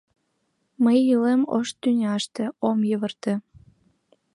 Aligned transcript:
Мый 0.83 0.97
илем 1.11 1.41
ош 1.57 1.67
тӱняште— 1.81 2.43
ом 2.67 2.77
йывырте 2.89 3.33